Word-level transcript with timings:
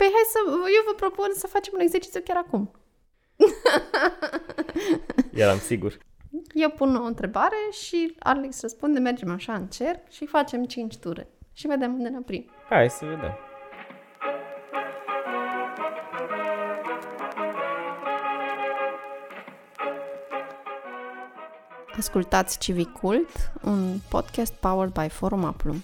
Păi 0.00 0.10
hai 0.12 0.26
să, 0.32 0.38
eu 0.48 0.82
vă 0.86 0.94
propun 0.96 1.28
să 1.34 1.46
facem 1.46 1.72
un 1.76 1.80
exercițiu 1.80 2.20
chiar 2.24 2.36
acum. 2.36 2.70
Eram 5.42 5.58
sigur. 5.58 5.98
Eu 6.52 6.70
pun 6.70 6.96
o 6.96 7.02
întrebare 7.02 7.56
și 7.70 8.14
Alex 8.18 8.60
răspunde, 8.60 8.98
mergem 8.98 9.30
așa 9.30 9.54
în 9.54 9.66
cerc 9.66 10.10
și 10.10 10.26
facem 10.26 10.64
5 10.64 10.96
ture. 10.96 11.28
Și 11.52 11.66
vedem 11.66 11.94
unde 11.94 12.08
ne 12.08 12.18
oprim. 12.18 12.50
Hai 12.68 12.90
să 12.90 13.04
vedem. 13.04 13.38
Ascultați 21.98 22.58
Civicult, 22.58 23.52
un 23.62 23.98
podcast 24.08 24.52
powered 24.52 24.92
by 24.92 25.08
Forum 25.08 25.44
Aplum. 25.44 25.82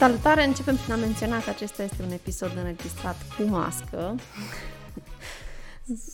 Salutare! 0.00 0.44
Începem 0.44 0.76
prin 0.76 0.92
a 0.92 0.96
menționa 0.96 1.42
că 1.42 1.50
acesta 1.50 1.82
este 1.82 2.02
un 2.02 2.10
episod 2.10 2.56
înregistrat 2.56 3.16
cu 3.36 3.42
mască. 3.42 4.14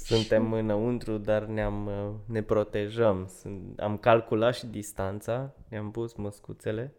Suntem 0.04 0.52
înăuntru, 0.52 1.18
dar 1.18 1.44
ne-am, 1.44 1.90
ne 2.24 2.42
protejăm. 2.42 3.30
Am 3.78 3.96
calculat 3.96 4.54
și 4.54 4.66
distanța, 4.66 5.54
ne-am 5.68 5.90
pus 5.90 6.14
măscuțele, 6.14 6.94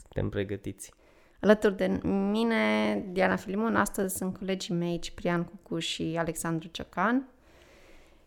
suntem 0.00 0.28
pregătiți. 0.28 0.92
Alături 1.40 1.76
de 1.76 2.00
mine, 2.04 3.04
Diana 3.12 3.36
Filimon, 3.36 3.76
astăzi 3.76 4.16
sunt 4.16 4.36
colegii 4.36 4.74
mei 4.74 4.98
Ciprian 4.98 5.44
Cucu 5.44 5.78
și 5.78 6.16
Alexandru 6.18 6.68
Ciocan. 6.68 7.28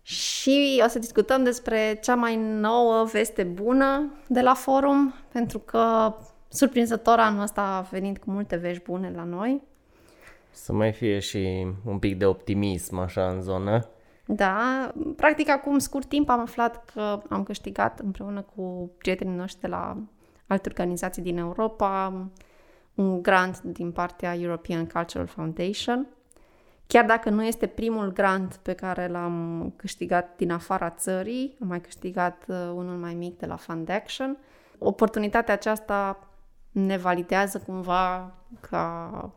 Și 0.01 0.81
o 0.85 0.87
să 0.87 0.99
discutăm 0.99 1.43
despre 1.43 1.99
cea 2.01 2.15
mai 2.15 2.35
nouă 2.35 3.03
veste 3.03 3.43
bună 3.43 4.13
de 4.27 4.41
la 4.41 4.53
forum, 4.53 5.13
pentru 5.31 5.59
că 5.59 6.13
surprinzător 6.49 7.19
anul 7.19 7.41
ăsta 7.41 7.87
venind 7.91 8.17
cu 8.17 8.31
multe 8.31 8.55
vești 8.55 8.83
bune 8.83 9.11
la 9.15 9.23
noi. 9.23 9.61
Să 10.51 10.73
mai 10.73 10.91
fie 10.91 11.19
și 11.19 11.67
un 11.85 11.99
pic 11.99 12.17
de 12.17 12.25
optimism 12.25 12.97
așa 12.97 13.29
în 13.29 13.41
zonă. 13.41 13.89
Da, 14.25 14.91
practic 15.15 15.49
acum 15.49 15.77
scurt 15.77 16.07
timp 16.07 16.29
am 16.29 16.39
aflat 16.39 16.85
că 16.93 17.21
am 17.29 17.43
câștigat 17.43 17.99
împreună 17.99 18.41
cu 18.55 18.91
prietenii 18.97 19.35
noștri 19.35 19.61
de 19.61 19.67
la 19.67 19.97
alte 20.47 20.69
organizații 20.69 21.21
din 21.21 21.37
Europa 21.37 22.13
un 22.95 23.21
grant 23.21 23.61
din 23.61 23.91
partea 23.91 24.35
European 24.35 24.85
Cultural 24.85 25.27
Foundation. 25.27 26.07
Chiar 26.87 27.05
dacă 27.05 27.29
nu 27.29 27.43
este 27.43 27.67
primul 27.67 28.11
grant 28.13 28.59
pe 28.63 28.73
care 28.73 29.07
l-am 29.07 29.73
câștigat 29.75 30.35
din 30.35 30.51
afara 30.51 30.89
țării, 30.89 31.57
am 31.61 31.67
mai 31.67 31.81
câștigat 31.81 32.45
uh, 32.47 32.55
unul 32.55 32.97
mai 32.97 33.13
mic 33.13 33.37
de 33.37 33.45
la 33.45 33.55
Fund 33.55 33.89
Action. 33.89 34.37
Oportunitatea 34.77 35.53
aceasta 35.53 36.28
ne 36.71 36.97
validează 36.97 37.63
cumva 37.65 38.33
ca 38.59 39.33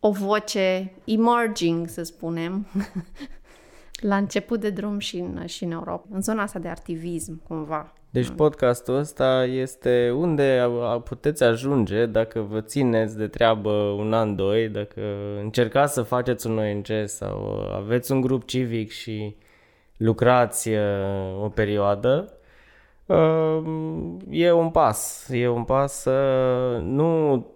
o 0.00 0.10
voce 0.10 0.92
emerging, 1.04 1.88
să 1.88 2.02
spunem, 2.02 2.66
la 4.10 4.16
început 4.16 4.60
de 4.60 4.70
drum 4.70 4.98
și 4.98 5.16
în, 5.16 5.46
și 5.46 5.64
în 5.64 5.70
Europa, 5.70 6.06
în 6.10 6.22
zona 6.22 6.42
asta 6.42 6.58
de 6.58 6.68
activism, 6.68 7.42
cumva. 7.42 7.92
Deci 8.10 8.28
podcastul 8.28 8.96
ăsta 8.96 9.44
este 9.44 10.10
unde 10.16 10.70
puteți 11.04 11.42
ajunge 11.42 12.06
dacă 12.06 12.40
vă 12.40 12.60
țineți 12.60 13.16
de 13.16 13.26
treabă 13.26 13.70
un 13.70 14.12
an, 14.12 14.36
doi, 14.36 14.68
dacă 14.68 15.00
încercați 15.40 15.92
să 15.92 16.02
faceți 16.02 16.46
un 16.46 16.58
ONG 16.58 16.86
sau 17.04 17.68
aveți 17.74 18.12
un 18.12 18.20
grup 18.20 18.44
civic 18.44 18.90
și 18.90 19.36
lucrați 19.96 20.68
uh, 20.68 21.42
o 21.42 21.48
perioadă, 21.48 22.28
uh, 22.28 22.41
e 24.30 24.52
un 24.52 24.70
pas. 24.70 25.28
E 25.30 25.48
un 25.48 25.64
pas 25.64 26.06
nu 26.80 27.46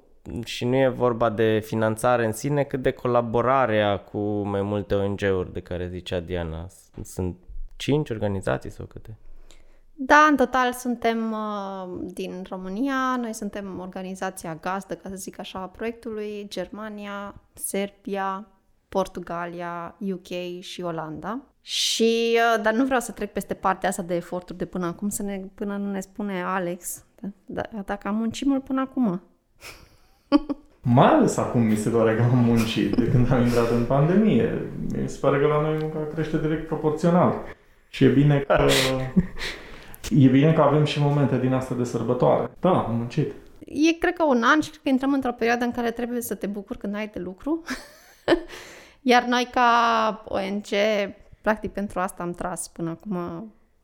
și 0.44 0.64
nu 0.64 0.76
e 0.76 0.88
vorba 0.88 1.30
de 1.30 1.62
finanțare 1.64 2.24
în 2.24 2.32
sine, 2.32 2.62
cât 2.62 2.82
de 2.82 2.90
colaborarea 2.90 3.98
cu 3.98 4.18
mai 4.42 4.62
multe 4.62 4.94
ONG-uri 4.94 5.52
de 5.52 5.60
care 5.60 5.88
zicea 5.88 6.20
Diana. 6.20 6.66
Sunt 7.02 7.36
cinci 7.76 8.10
organizații 8.10 8.70
sau 8.70 8.86
câte? 8.86 9.16
Da, 9.98 10.26
în 10.30 10.36
total 10.36 10.72
suntem 10.72 11.32
uh, 11.32 11.98
din 12.12 12.44
România, 12.48 13.16
noi 13.20 13.32
suntem 13.32 13.78
organizația 13.80 14.54
gazdă, 14.54 14.94
ca 14.94 15.08
să 15.08 15.14
zic 15.14 15.38
așa, 15.38 15.58
a 15.58 15.66
proiectului, 15.66 16.46
Germania, 16.48 17.34
Serbia, 17.52 18.46
Portugalia, 18.88 19.96
UK 19.98 20.60
și 20.60 20.82
Olanda. 20.82 21.40
Și, 21.60 22.38
uh, 22.54 22.62
dar 22.62 22.72
nu 22.72 22.84
vreau 22.84 23.00
să 23.00 23.12
trec 23.12 23.32
peste 23.32 23.54
partea 23.54 23.88
asta 23.88 24.02
de 24.02 24.14
eforturi 24.14 24.58
de 24.58 24.64
până 24.64 24.86
acum, 24.86 25.08
să 25.08 25.22
ne, 25.22 25.40
până 25.54 25.76
nu 25.76 25.90
ne 25.90 26.00
spune 26.00 26.42
Alex, 26.42 27.04
da, 27.20 27.28
da, 27.46 27.82
dacă 27.84 28.08
am 28.08 28.16
muncit 28.16 28.46
mult 28.46 28.64
până 28.64 28.80
acum. 28.80 29.22
Mai 30.94 31.06
ales 31.06 31.36
acum 31.36 31.60
mi 31.60 31.76
se 31.76 31.88
pare 31.88 32.16
că 32.16 32.22
am 32.22 32.38
muncit 32.38 32.94
de 32.94 33.08
când 33.08 33.32
am 33.32 33.42
intrat 33.42 33.70
în 33.70 33.84
pandemie. 33.84 34.70
Mi 35.00 35.08
se 35.08 35.18
pare 35.20 35.38
că 35.38 35.46
la 35.46 35.60
noi 35.60 35.78
munca 35.80 36.06
crește 36.14 36.38
direct 36.38 36.66
proporțional. 36.66 37.34
Și 37.88 38.04
e 38.04 38.08
bine 38.08 38.38
că 38.38 38.66
E 40.10 40.28
bine 40.28 40.52
că 40.52 40.60
avem 40.60 40.84
și 40.84 41.00
momente 41.00 41.38
din 41.38 41.52
asta 41.52 41.74
de 41.74 41.84
sărbătoare. 41.84 42.50
Da, 42.60 42.70
am 42.70 42.96
muncit. 42.96 43.32
E, 43.58 43.92
cred 43.98 44.14
că 44.14 44.24
un 44.24 44.42
an 44.42 44.60
și 44.60 44.70
cred 44.70 44.82
că 44.82 44.88
intrăm 44.88 45.12
într-o 45.12 45.32
perioadă 45.32 45.64
în 45.64 45.70
care 45.70 45.90
trebuie 45.90 46.20
să 46.20 46.34
te 46.34 46.46
bucuri 46.46 46.78
când 46.78 46.94
ai 46.94 47.08
de 47.08 47.18
lucru. 47.18 47.62
Iar 49.02 49.22
noi 49.22 49.48
ca 49.50 50.22
ONG, 50.24 50.66
practic 51.42 51.72
pentru 51.72 52.00
asta 52.00 52.22
am 52.22 52.32
tras 52.32 52.68
până 52.68 52.90
acum 52.90 53.16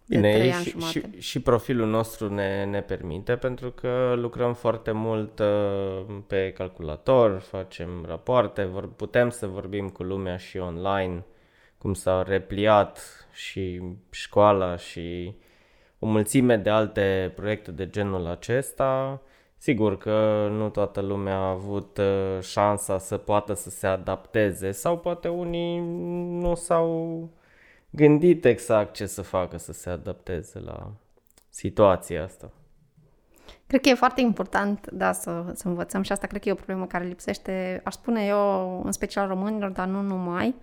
Bine, 0.09 0.53
și, 0.63 0.79
și, 0.79 1.03
și 1.19 1.41
profilul 1.41 1.89
nostru 1.89 2.35
ne, 2.35 2.65
ne 2.65 2.81
permite 2.81 3.37
pentru 3.37 3.71
că 3.71 4.15
lucrăm 4.17 4.55
foarte 4.55 4.91
mult 4.91 5.39
uh, 5.39 6.05
pe 6.27 6.53
calculator, 6.53 7.39
facem 7.39 8.05
rapoarte, 8.07 8.65
vor, 8.65 8.93
putem 8.93 9.31
să 9.31 9.47
vorbim 9.47 9.89
cu 9.89 10.03
lumea 10.03 10.37
și 10.37 10.59
online, 10.59 11.25
cum 11.79 11.95
s-a 11.95 12.23
repliat 12.23 13.01
și 13.33 13.83
școala 14.11 14.77
și 14.77 15.35
o 15.99 16.07
mulțime 16.07 16.57
de 16.57 16.71
alte 16.71 17.33
proiecte 17.37 17.71
de 17.71 17.91
genul 17.91 18.27
acesta. 18.27 19.21
Sigur 19.63 19.99
că 19.99 20.49
nu 20.51 20.69
toată 20.69 21.01
lumea 21.01 21.37
a 21.37 21.51
avut 21.51 21.99
uh, 21.99 22.41
șansa 22.41 22.99
să 22.99 23.17
poată 23.17 23.55
să 23.55 23.71
se 23.71 23.87
adapteze 23.87 24.71
sau 24.71 24.99
poate 24.99 25.29
unii 25.29 25.79
nu 26.41 26.55
s-au 26.55 27.29
gândit 27.91 28.45
exact 28.45 28.95
ce 28.95 29.07
să 29.07 29.23
facă 29.23 29.57
să 29.57 29.73
se 29.73 29.91
adapteze 29.91 30.59
la 30.59 30.91
situația 31.49 32.25
asta. 32.25 32.51
Cred 33.67 33.81
că 33.81 33.89
e 33.89 33.95
foarte 33.95 34.21
important, 34.21 34.91
da, 34.91 35.13
să, 35.13 35.45
să 35.55 35.69
învățăm 35.69 36.03
și 36.03 36.13
asta 36.13 36.27
cred 36.27 36.41
că 36.41 36.49
e 36.49 36.53
o 36.53 36.55
problemă 36.55 36.87
care 36.87 37.05
lipsește, 37.05 37.81
aș 37.85 37.95
spune 37.95 38.25
eu, 38.25 38.83
în 38.85 38.93
special 38.93 39.29
românilor, 39.29 39.71
dar 39.71 39.87
nu 39.87 40.01
numai, 40.01 40.49
uh, 40.49 40.55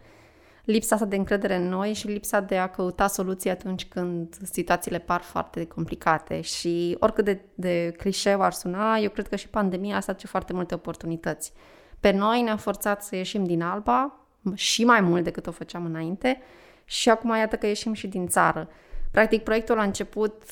lipsa 0.71 0.95
asta 0.95 1.07
de 1.07 1.15
încredere 1.15 1.55
în 1.55 1.69
noi 1.69 1.93
și 1.93 2.07
lipsa 2.07 2.39
de 2.39 2.57
a 2.57 2.67
căuta 2.67 3.07
soluții 3.07 3.49
atunci 3.49 3.85
când 3.85 4.37
situațiile 4.43 4.99
par 4.99 5.21
foarte 5.21 5.65
complicate 5.65 6.41
și 6.41 6.95
oricât 6.99 7.25
de, 7.25 7.41
de 7.55 7.93
clișeu 7.97 8.41
ar 8.41 8.51
suna, 8.51 8.97
eu 8.97 9.09
cred 9.09 9.27
că 9.27 9.35
și 9.35 9.47
pandemia 9.47 9.95
asta 9.95 10.11
aduce 10.11 10.27
foarte 10.27 10.53
multe 10.53 10.73
oportunități. 10.73 11.53
Pe 11.99 12.11
noi 12.11 12.41
ne-a 12.41 12.57
forțat 12.57 13.03
să 13.03 13.15
ieșim 13.15 13.43
din 13.43 13.61
Alba 13.61 14.19
și 14.53 14.85
mai 14.85 15.01
mult 15.01 15.23
decât 15.23 15.47
o 15.47 15.51
făceam 15.51 15.85
înainte 15.85 16.41
și 16.85 17.09
acum 17.09 17.35
iată 17.35 17.55
că 17.55 17.67
ieșim 17.67 17.93
și 17.93 18.07
din 18.07 18.27
țară. 18.27 18.69
Practic, 19.11 19.43
proiectul 19.43 19.79
a 19.79 19.83
început, 19.83 20.43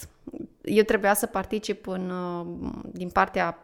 eu 0.61 0.83
trebuia 0.83 1.13
să 1.13 1.25
particip 1.25 1.87
în, 1.87 2.11
din 2.91 3.09
partea 3.09 3.57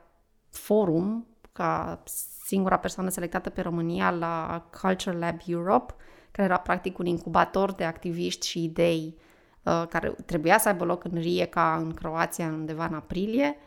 forum, 0.50 1.28
ca 1.52 2.03
singura 2.46 2.78
persoană 2.78 3.09
selectată 3.09 3.50
pe 3.50 3.62
România 3.62 4.12
la 4.12 4.66
Culture 4.81 5.18
Lab 5.18 5.40
Europe, 5.46 5.94
care 6.33 6.47
era 6.47 6.57
practic 6.57 6.97
un 6.97 7.05
incubator 7.05 7.71
de 7.71 7.83
activiști 7.83 8.47
și 8.47 8.63
idei 8.63 9.17
uh, 9.63 9.83
care 9.89 10.16
trebuia 10.25 10.57
să 10.57 10.67
aibă 10.67 10.83
loc 10.83 11.03
în 11.03 11.11
Rijeka, 11.13 11.77
în 11.81 11.94
Croația, 11.94 12.45
undeva 12.45 12.85
în 12.85 12.94
aprilie 12.94 13.58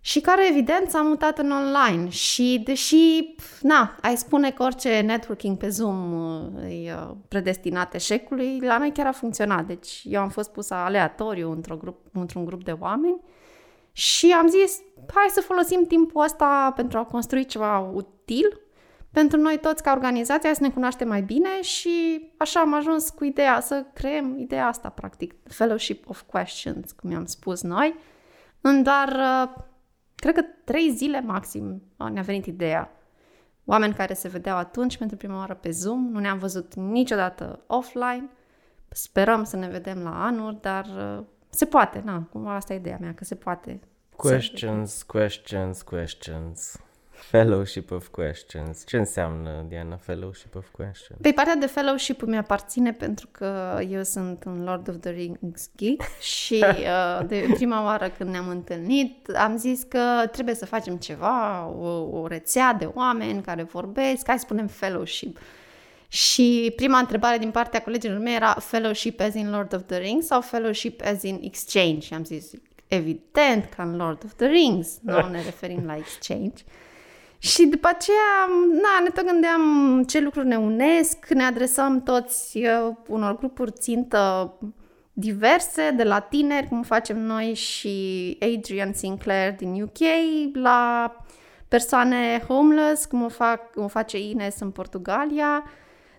și 0.00 0.20
care, 0.20 0.48
evident, 0.48 0.90
s-a 0.90 1.02
mutat 1.02 1.38
în 1.38 1.50
online. 1.50 2.08
Și 2.08 2.60
deși, 2.64 3.34
na, 3.60 3.96
ai 4.00 4.16
spune 4.16 4.50
că 4.50 4.62
orice 4.62 5.00
networking 5.00 5.56
pe 5.56 5.68
Zoom 5.68 6.12
uh, 6.12 6.84
e 6.84 6.92
uh, 6.92 7.16
predestinat 7.28 7.94
eșecului, 7.94 8.60
la 8.60 8.78
noi 8.78 8.92
chiar 8.92 9.06
a 9.06 9.12
funcționat. 9.12 9.66
Deci 9.66 10.02
eu 10.04 10.20
am 10.20 10.28
fost 10.28 10.52
pusă 10.52 10.74
aleatoriu 10.74 11.50
într-un 11.50 11.78
grup, 11.78 11.98
într-un 12.12 12.44
grup 12.44 12.64
de 12.64 12.76
oameni 12.80 13.20
și 13.92 14.32
am 14.32 14.48
zis, 14.48 14.78
hai 15.14 15.26
să 15.30 15.40
folosim 15.40 15.84
timpul 15.84 16.24
ăsta 16.24 16.72
pentru 16.76 16.98
a 16.98 17.04
construi 17.04 17.44
ceva 17.44 17.78
util 17.78 18.60
pentru 19.18 19.38
noi 19.38 19.58
toți 19.58 19.82
ca 19.82 19.92
organizație 19.92 20.54
să 20.54 20.62
ne 20.62 20.70
cunoaștem 20.70 21.08
mai 21.08 21.22
bine 21.22 21.62
și 21.62 22.20
așa 22.36 22.60
am 22.60 22.74
ajuns 22.74 23.10
cu 23.10 23.24
ideea 23.24 23.60
să 23.60 23.84
creăm 23.92 24.38
ideea 24.38 24.66
asta, 24.66 24.88
practic, 24.88 25.34
Fellowship 25.44 26.08
of 26.08 26.22
Questions, 26.22 26.92
cum 26.92 27.10
i-am 27.10 27.24
spus 27.24 27.62
noi, 27.62 27.94
în 28.60 28.82
doar, 28.82 29.08
uh, 29.08 29.62
cred 30.14 30.34
că 30.34 30.42
trei 30.64 30.90
zile 30.90 31.20
maxim 31.20 31.82
ne-a 32.12 32.22
venit 32.22 32.46
ideea. 32.46 32.92
Oameni 33.64 33.94
care 33.94 34.14
se 34.14 34.28
vedeau 34.28 34.56
atunci 34.56 34.98
pentru 34.98 35.16
prima 35.16 35.36
oară 35.36 35.54
pe 35.54 35.70
Zoom, 35.70 36.08
nu 36.10 36.18
ne-am 36.18 36.38
văzut 36.38 36.74
niciodată 36.74 37.64
offline, 37.66 38.30
sperăm 38.88 39.44
să 39.44 39.56
ne 39.56 39.68
vedem 39.68 40.02
la 40.02 40.24
anul, 40.24 40.58
dar 40.60 40.84
uh, 40.84 41.24
se 41.48 41.64
poate, 41.64 42.02
na, 42.04 42.22
cumva 42.32 42.54
asta 42.54 42.72
e 42.72 42.76
ideea 42.76 42.98
mea, 43.00 43.14
că 43.14 43.24
se 43.24 43.34
poate. 43.34 43.80
Questions, 44.16 45.02
questions, 45.02 45.82
questions. 45.82 46.80
Fellowship 47.20 47.90
of 47.90 48.08
Questions. 48.08 48.82
Ce 48.86 48.96
înseamnă, 48.96 49.64
Diana, 49.68 49.96
Fellowship 49.96 50.54
of 50.54 50.66
Questions? 50.70 51.20
Pe 51.20 51.32
partea 51.32 51.54
de 51.54 51.66
fellowship 51.66 52.22
mi 52.22 52.36
aparține 52.36 52.92
pentru 52.92 53.28
că 53.32 53.80
eu 53.88 54.02
sunt 54.02 54.44
un 54.44 54.64
Lord 54.64 54.88
of 54.88 54.94
the 55.00 55.10
Rings 55.10 55.70
geek 55.76 56.02
și 56.20 56.64
uh, 56.64 57.26
de 57.26 57.46
prima 57.54 57.84
oară 57.84 58.08
când 58.08 58.30
ne-am 58.30 58.48
întâlnit 58.48 59.28
am 59.28 59.56
zis 59.56 59.82
că 59.82 60.26
trebuie 60.32 60.54
să 60.54 60.66
facem 60.66 60.96
ceva, 60.96 61.66
o, 61.66 62.18
o 62.20 62.26
rețea 62.26 62.72
de 62.72 62.90
oameni 62.94 63.42
care 63.42 63.62
vorbesc, 63.62 64.26
hai 64.26 64.38
să 64.38 64.44
spunem 64.44 64.66
fellowship. 64.66 65.38
Și 66.08 66.72
prima 66.76 66.98
întrebare 66.98 67.38
din 67.38 67.50
partea 67.50 67.82
colegilor 67.82 68.18
mei 68.18 68.34
era 68.34 68.52
fellowship 68.52 69.20
as 69.20 69.34
in 69.34 69.50
Lord 69.50 69.74
of 69.74 69.82
the 69.86 69.98
Rings 69.98 70.26
sau 70.26 70.40
fellowship 70.40 71.00
as 71.04 71.22
in 71.22 71.40
exchange. 71.42 72.00
Și 72.00 72.14
am 72.14 72.24
zis, 72.24 72.50
evident, 72.86 73.64
ca 73.76 73.82
în 73.82 73.96
Lord 73.96 74.22
of 74.24 74.32
the 74.34 74.46
Rings, 74.46 74.98
nu 75.00 75.28
ne 75.28 75.42
referim 75.42 75.82
la 75.86 75.96
exchange. 75.96 76.62
Și 77.38 77.66
după 77.66 77.88
aceea, 77.88 78.46
na, 78.72 79.02
ne 79.02 79.08
tot 79.08 79.26
gândeam 79.26 80.02
ce 80.06 80.20
lucruri 80.20 80.46
ne 80.46 80.56
unesc, 80.56 81.28
ne 81.28 81.44
adresăm 81.44 82.02
toți 82.02 82.58
uh, 82.58 82.94
unor 83.08 83.36
grupuri 83.36 83.70
țintă 83.70 84.52
diverse, 85.12 85.90
de 85.90 86.02
la 86.02 86.20
tineri, 86.20 86.68
cum 86.68 86.82
facem 86.82 87.18
noi 87.18 87.54
și 87.54 88.38
Adrian 88.40 88.92
Sinclair 88.92 89.54
din 89.54 89.82
UK, 89.82 89.98
la 90.52 91.12
persoane 91.68 92.44
homeless, 92.48 93.04
cum 93.04 93.22
o, 93.22 93.28
fac, 93.28 93.70
cum 93.70 93.84
o 93.84 93.88
face 93.88 94.18
Ines 94.18 94.60
în 94.60 94.70
Portugalia, 94.70 95.64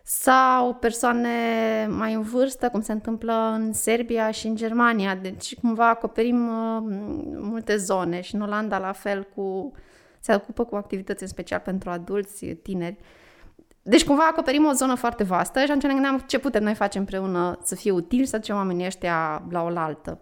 sau 0.04 0.74
persoane 0.74 1.30
mai 1.90 2.14
în 2.14 2.22
vârstă, 2.22 2.70
cum 2.70 2.82
se 2.82 2.92
întâmplă 2.92 3.52
în 3.56 3.74
Serbia 3.74 4.32
și 4.32 4.48
în 4.48 4.56
Germania. 4.56 5.16
Deci, 5.16 5.56
cumva, 5.56 5.90
acoperim 5.90 6.48
uh, 6.48 6.84
multe 7.36 7.76
zone 7.76 8.22
și 8.22 8.36
în 8.36 8.42
Olanda, 8.42 8.78
la 8.78 8.92
fel, 8.92 9.28
cu 9.36 9.72
se 10.20 10.36
ocupă 10.36 10.66
cu 10.66 10.76
activități 10.76 11.22
în 11.22 11.30
special 11.30 11.60
pentru 11.60 11.90
adulți, 11.90 12.46
tineri. 12.46 12.98
Deci 13.82 14.06
cumva 14.06 14.28
acoperim 14.32 14.66
o 14.66 14.72
zonă 14.72 14.96
foarte 14.96 15.24
vastă 15.24 15.60
și 15.60 15.66
atunci 15.66 15.84
ne 15.84 15.94
gândeam 15.94 16.24
ce 16.28 16.40
putem 16.40 16.64
noi 16.64 16.76
face 16.76 16.98
împreună 16.98 17.60
să 17.64 17.76
fie 17.76 17.92
util 17.92 18.26
să 18.26 18.38
ducem 18.38 18.56
oamenii 18.56 18.86
ăștia 18.86 19.44
la 19.50 19.64
oaltă. 19.64 20.20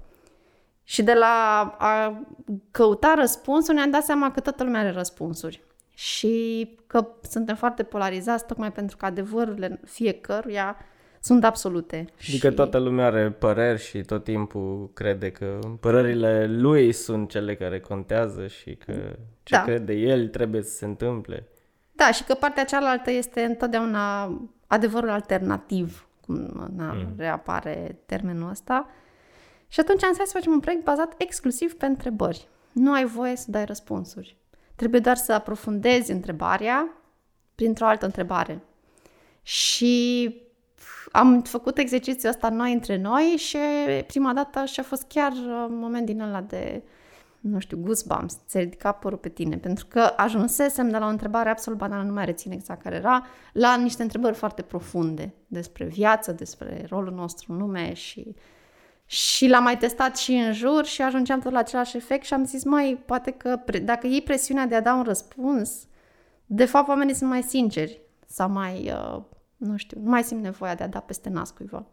Și 0.84 1.04
de 1.04 1.14
la 1.14 1.76
a 1.78 2.26
căuta 2.72 3.14
răspunsuri 3.18 3.76
ne-am 3.76 3.90
dat 3.90 4.04
seama 4.04 4.32
că 4.32 4.40
toată 4.40 4.64
lumea 4.64 4.80
are 4.80 4.92
răspunsuri. 4.92 5.64
Și 5.94 6.78
că 6.88 7.08
suntem 7.22 7.56
foarte 7.56 7.84
polarizați 7.84 8.46
tocmai 8.46 8.72
pentru 8.72 8.98
că 8.98 9.06
adevărurile 9.06 9.80
fiecăruia 9.86 10.78
sunt 11.20 11.44
absolute. 11.44 12.06
Adică 12.28 12.50
și... 12.50 12.56
toată 12.56 12.78
lumea 12.78 13.06
are 13.06 13.32
păreri 13.32 13.82
și 13.82 14.02
tot 14.02 14.24
timpul 14.24 14.90
crede 14.94 15.32
că 15.32 15.60
părerile 15.80 16.48
lui 16.48 16.92
sunt 16.92 17.30
cele 17.30 17.56
care 17.56 17.80
contează 17.80 18.48
și 18.48 18.76
că 18.76 18.94
ce 19.48 19.56
da. 19.56 19.64
crede 19.64 19.94
el 19.94 20.28
trebuie 20.28 20.62
să 20.62 20.70
se 20.70 20.86
întâmple. 20.86 21.48
Da, 21.92 22.12
și 22.12 22.24
că 22.24 22.34
partea 22.34 22.66
cealaltă 22.66 23.12
este 23.12 23.44
întotdeauna 23.44 24.32
adevărul 24.68 25.10
alternativ, 25.10 26.08
cum 26.26 26.36
na, 26.76 26.94
mm. 26.94 27.14
reapare 27.18 28.00
termenul 28.06 28.50
ăsta. 28.50 28.90
Și 29.68 29.80
atunci 29.80 30.04
am 30.04 30.14
zis 30.14 30.24
să 30.24 30.32
facem 30.34 30.52
un 30.52 30.60
proiect 30.60 30.84
bazat 30.84 31.14
exclusiv 31.18 31.74
pe 31.74 31.86
întrebări. 31.86 32.48
Nu 32.72 32.94
ai 32.94 33.06
voie 33.06 33.36
să 33.36 33.52
dai 33.52 33.66
răspunsuri. 33.66 34.38
Trebuie 34.76 35.00
doar 35.00 35.16
să 35.16 35.34
aprofundezi 35.34 36.12
întrebarea 36.12 36.90
printr-o 37.56 37.86
altă 37.86 38.06
întrebare. 38.06 38.64
Și 39.42 40.36
am 41.12 41.42
făcut 41.42 41.78
exercițiul 41.78 42.32
ăsta 42.32 42.50
noi 42.50 42.74
între 42.74 42.98
noi 42.98 43.24
și 43.38 43.58
prima 44.08 44.34
dată 44.34 44.66
și 44.66 44.80
a 44.80 44.84
fost 44.84 45.06
chiar 45.08 45.32
un 45.68 45.78
moment 45.78 46.06
din 46.06 46.22
ăla 46.22 46.42
de 46.42 46.84
nu 47.50 47.60
știu, 47.60 47.78
goosebumps, 47.78 48.38
ți-a 48.48 48.60
ridicat 48.60 49.00
părul 49.00 49.18
pe 49.18 49.30
tine, 49.30 49.58
pentru 49.58 49.86
că 49.86 50.00
ajunsesem 50.00 50.90
de 50.90 50.98
la 50.98 51.06
o 51.06 51.10
întrebare 51.10 51.50
absolut 51.50 51.80
banală, 51.80 52.04
nu 52.04 52.14
mai 52.14 52.26
rețin 52.26 52.52
exact 52.52 52.82
care 52.82 52.96
era, 52.96 53.26
la 53.54 53.76
niște 53.76 54.02
întrebări 54.02 54.36
foarte 54.36 54.62
profunde 54.62 55.34
despre 55.48 55.86
viață, 55.86 56.32
despre 56.32 56.86
rolul 56.90 57.14
nostru 57.14 57.54
în 57.54 57.58
lume 57.58 57.94
și 57.94 58.36
și 59.10 59.48
l-am 59.48 59.64
mai 59.64 59.78
testat 59.78 60.18
și 60.18 60.32
în 60.32 60.54
jur 60.54 60.86
și 60.86 61.02
ajungeam 61.02 61.40
tot 61.40 61.52
la 61.52 61.60
același 61.60 61.98
efect 61.98 62.26
și 62.26 62.34
am 62.34 62.46
zis, 62.46 62.64
mai 62.64 63.04
poate 63.06 63.32
că 63.32 63.62
pre- 63.66 63.80
dacă 63.80 64.08
iei 64.08 64.22
presiunea 64.22 64.66
de 64.66 64.76
a 64.76 64.82
da 64.82 64.94
un 64.94 65.04
răspuns, 65.04 65.88
de 66.46 66.66
fapt 66.66 66.88
oamenii 66.88 67.14
sunt 67.14 67.30
mai 67.30 67.44
sinceri 67.44 68.02
sau 68.26 68.50
mai, 68.50 68.92
uh, 68.92 69.22
nu 69.58 69.78
știu, 69.78 70.00
nu 70.04 70.10
mai 70.10 70.24
simt 70.24 70.42
nevoia 70.42 70.76
de 70.76 70.84
a 70.84 70.88
da 70.88 71.00
peste 71.00 71.30
nas 71.30 71.52
cuiva. 71.52 71.86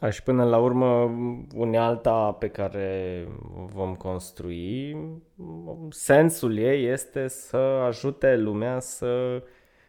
Da, 0.00 0.10
și 0.10 0.22
până 0.22 0.44
la 0.44 0.58
urmă, 0.58 1.10
unealta 1.54 2.32
pe 2.32 2.48
care 2.48 3.28
vom 3.72 3.94
construi, 3.94 4.96
sensul 5.90 6.58
ei 6.58 6.86
este 6.86 7.28
să 7.28 7.56
ajute 7.56 8.36
lumea 8.36 8.80
să 8.80 9.42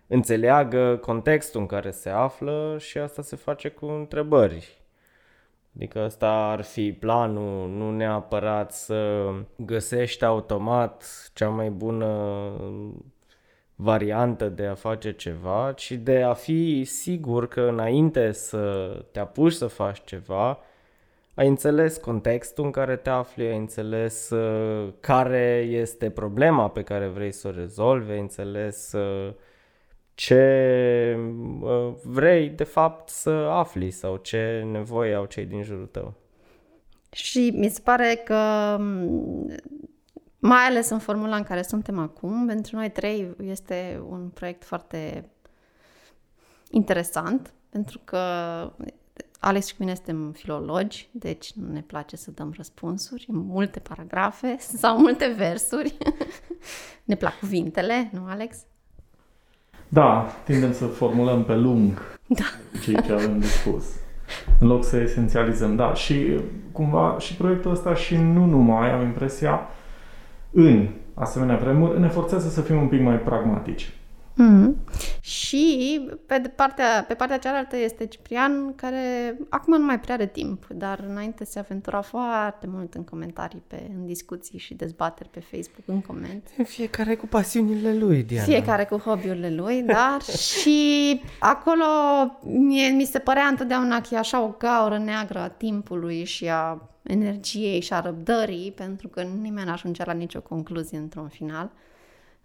înțeleagă 0.07 0.97
contextul 0.97 1.59
în 1.61 1.65
care 1.65 1.91
se 1.91 2.09
află 2.09 2.75
și 2.79 2.97
asta 2.97 3.21
se 3.21 3.35
face 3.35 3.69
cu 3.69 3.85
întrebări. 3.85 4.81
Adică 5.75 5.99
asta 5.99 6.29
ar 6.29 6.61
fi 6.61 6.93
planul, 6.93 7.69
nu 7.69 7.91
neapărat 7.91 8.71
să 8.71 9.29
găsești 9.55 10.25
automat 10.25 11.29
cea 11.33 11.49
mai 11.49 11.69
bună 11.69 12.51
variantă 13.81 14.49
de 14.49 14.65
a 14.65 14.73
face 14.73 15.11
ceva, 15.11 15.73
ci 15.75 15.91
de 15.91 16.21
a 16.21 16.33
fi 16.33 16.83
sigur 16.83 17.47
că 17.47 17.61
înainte 17.61 18.31
să 18.31 18.91
te 19.11 19.19
apuci 19.19 19.53
să 19.53 19.67
faci 19.67 20.01
ceva, 20.03 20.59
ai 21.33 21.47
înțeles 21.47 21.97
contextul 21.97 22.65
în 22.65 22.71
care 22.71 22.95
te 22.95 23.09
afli, 23.09 23.45
ai 23.45 23.57
înțeles 23.57 24.29
uh, 24.29 24.93
care 24.99 25.67
este 25.69 26.09
problema 26.09 26.69
pe 26.69 26.83
care 26.83 27.07
vrei 27.07 27.31
să 27.31 27.47
o 27.47 27.51
rezolvi, 27.51 28.11
ai 28.11 28.19
înțeles 28.19 28.91
uh, 28.91 29.33
ce 30.15 31.17
uh, 31.61 31.93
vrei 32.03 32.49
de 32.49 32.63
fapt 32.63 33.09
să 33.09 33.29
afli 33.29 33.91
sau 33.91 34.17
ce 34.17 34.67
nevoie 34.71 35.13
au 35.13 35.25
cei 35.25 35.45
din 35.45 35.63
jurul 35.63 35.87
tău. 35.91 36.13
Și 37.11 37.53
mi 37.55 37.69
se 37.69 37.81
pare 37.83 38.21
că 38.25 38.77
mai 40.39 40.65
ales 40.65 40.89
în 40.89 40.99
formula 40.99 41.35
în 41.35 41.43
care 41.43 41.61
suntem 41.61 41.99
acum, 41.99 42.45
pentru 42.47 42.75
noi 42.75 42.91
trei 42.91 43.35
este 43.43 44.01
un 44.09 44.29
proiect 44.33 44.63
foarte 44.63 45.29
interesant, 46.69 47.53
pentru 47.69 47.99
că 48.03 48.19
Alex 49.39 49.67
și 49.67 49.75
mine 49.77 49.95
suntem 49.95 50.31
filologi, 50.31 51.09
deci 51.11 51.51
nu 51.53 51.71
ne 51.71 51.81
place 51.81 52.15
să 52.15 52.31
dăm 52.31 52.53
răspunsuri 52.55 53.25
în 53.27 53.37
multe 53.37 53.79
paragrafe 53.79 54.55
sau 54.81 54.97
multe 54.97 55.33
versuri. 55.37 55.97
ne 57.03 57.15
plac 57.15 57.39
cuvintele, 57.39 58.09
nu, 58.13 58.25
Alex? 58.27 58.57
Da, 59.87 60.27
tindem 60.43 60.73
să 60.73 60.85
formulăm 60.85 61.43
pe 61.43 61.55
lung 61.55 62.17
da. 62.27 62.43
ceea 62.83 63.01
ce 63.01 63.11
avem 63.11 63.39
de 63.39 63.47
spus. 63.47 63.85
În 64.59 64.67
loc 64.67 64.83
să 64.83 64.97
esențializăm, 64.97 65.75
da. 65.75 65.93
Și 65.93 66.39
cumva 66.71 67.15
și 67.19 67.35
proiectul 67.35 67.71
ăsta 67.71 67.95
și 67.95 68.15
nu 68.15 68.45
numai, 68.45 68.91
am 68.91 69.01
impresia, 69.01 69.67
în 70.51 70.87
asemenea 71.13 71.55
vremuri, 71.57 71.99
ne 71.99 72.07
forțează 72.07 72.49
să 72.49 72.61
fim 72.61 72.81
un 72.81 72.87
pic 72.87 73.01
mai 73.01 73.19
pragmatici. 73.19 73.93
Mm-hmm. 74.39 74.75
Și 75.19 76.01
pe, 76.25 76.37
de 76.37 76.47
partea, 76.47 77.05
pe 77.07 77.13
partea 77.13 77.37
cealaltă 77.37 77.77
este 77.77 78.05
Ciprian, 78.05 78.75
care 78.75 79.35
acum 79.49 79.77
nu 79.77 79.85
mai 79.85 79.99
prea 79.99 80.13
are 80.13 80.25
timp, 80.25 80.67
dar 80.67 81.05
înainte 81.09 81.45
se 81.45 81.59
aventura 81.59 82.01
foarte 82.01 82.67
mult 82.67 82.93
în 82.93 83.03
comentarii, 83.03 83.63
pe, 83.67 83.89
în 83.95 84.05
discuții 84.05 84.59
și 84.59 84.73
dezbateri 84.73 85.29
pe 85.29 85.39
Facebook, 85.39 85.83
în 85.85 86.01
coment. 86.01 86.47
Fiecare 86.63 87.15
cu 87.15 87.27
pasiunile 87.27 87.93
lui, 87.93 88.23
Diana. 88.23 88.43
Fiecare 88.43 88.85
cu 88.85 88.97
hobby-urile 88.97 89.49
lui, 89.55 89.81
dar 89.81 90.21
și 90.59 91.21
acolo 91.39 91.85
mie, 92.43 92.89
mi 92.89 93.05
se 93.05 93.19
părea 93.19 93.45
întotdeauna 93.45 94.01
că 94.01 94.07
e 94.11 94.17
așa 94.17 94.41
o 94.41 94.55
gaură 94.57 94.97
neagră 94.97 95.39
a 95.39 95.47
timpului 95.47 96.23
și 96.23 96.49
a 96.49 96.89
energiei 97.03 97.81
și 97.81 97.93
a 97.93 97.99
răbdării, 97.99 98.71
pentru 98.75 99.07
că 99.07 99.21
nimeni 99.21 99.65
nu 99.65 99.71
ajungea 99.71 100.03
la 100.05 100.13
nicio 100.13 100.41
concluzie 100.41 100.97
într-un 100.97 101.27
final. 101.27 101.71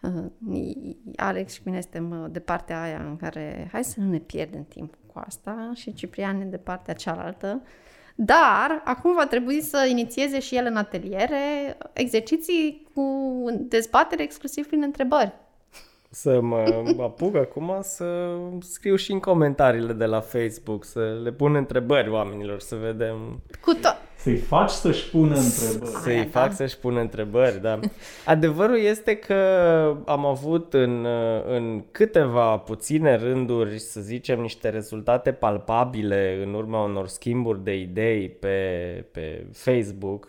Uh, 0.04 0.94
Alex 1.16 1.52
și 1.52 1.60
mine 1.64 1.80
suntem 1.80 2.10
uh, 2.10 2.30
de 2.30 2.40
partea 2.40 2.82
aia 2.82 3.04
în 3.08 3.16
care 3.16 3.68
hai 3.72 3.84
să 3.84 4.00
nu 4.00 4.10
ne 4.10 4.18
pierdem 4.18 4.64
timp 4.64 4.94
cu 5.12 5.18
asta 5.26 5.70
și 5.74 5.92
Ciprian 5.92 6.40
e 6.40 6.44
de 6.44 6.56
partea 6.56 6.94
cealaltă. 6.94 7.62
Dar 8.14 8.80
acum 8.84 9.14
va 9.14 9.26
trebui 9.26 9.60
să 9.60 9.86
inițieze 9.90 10.40
și 10.40 10.56
el 10.56 10.66
în 10.66 10.76
ateliere 10.76 11.76
exerciții 11.92 12.88
cu 12.94 13.02
dezbatere 13.58 14.22
exclusiv 14.22 14.66
prin 14.66 14.82
întrebări. 14.82 15.32
Să 16.10 16.40
mă 16.40 16.64
apuc 17.00 17.36
acum 17.36 17.78
să 17.80 18.36
scriu 18.60 18.96
și 18.96 19.12
în 19.12 19.20
comentariile 19.20 19.92
de 19.92 20.04
la 20.04 20.20
Facebook, 20.20 20.84
să 20.84 21.20
le 21.22 21.32
pun 21.32 21.54
întrebări 21.54 22.10
oamenilor, 22.10 22.60
să 22.60 22.76
vedem 22.76 23.42
cu 23.60 23.74
to- 23.76 24.13
Să-i 24.24 24.36
faci 24.36 24.70
să-și 24.70 25.10
pună 25.10 25.34
întrebări. 25.36 26.02
Să-i 26.02 26.14
Aia, 26.14 26.26
fac 26.30 26.48
da. 26.48 26.54
să-și 26.54 26.78
pună 26.78 27.00
întrebări, 27.00 27.60
da. 27.60 27.78
Adevărul 28.34 28.78
este 28.78 29.16
că 29.16 29.34
am 30.06 30.26
avut 30.26 30.74
în, 30.74 31.06
în 31.46 31.84
câteva 31.90 32.56
puține 32.56 33.16
rânduri, 33.16 33.78
să 33.78 34.00
zicem, 34.00 34.40
niște 34.40 34.68
rezultate 34.68 35.32
palpabile 35.32 36.42
în 36.46 36.54
urma 36.54 36.82
unor 36.82 37.06
schimburi 37.06 37.64
de 37.64 37.74
idei 37.74 38.28
pe, 38.28 38.58
pe 39.12 39.46
Facebook. 39.52 40.28